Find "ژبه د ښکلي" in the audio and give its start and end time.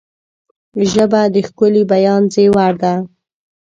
0.91-1.83